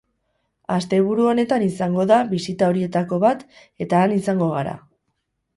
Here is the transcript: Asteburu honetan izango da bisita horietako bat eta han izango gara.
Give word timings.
Asteburu 0.75 1.27
honetan 1.33 1.65
izango 1.67 2.07
da 2.13 2.19
bisita 2.33 2.71
horietako 2.73 3.21
bat 3.27 3.45
eta 3.87 4.03
han 4.07 4.17
izango 4.21 4.49
gara. 4.59 4.79